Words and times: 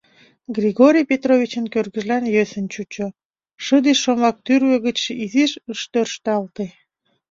Григорий 0.57 1.07
Петровичын 1.11 1.65
кӧргыжлан 1.73 2.23
йӧсын 2.35 2.65
чучо, 2.73 3.07
шыде 3.63 3.93
шомак 4.03 4.35
тӱрвӧ 4.45 4.77
гычше 4.85 5.11
изиш 5.23 5.51
ыш 5.71 5.81
тӧршталте. 5.91 6.65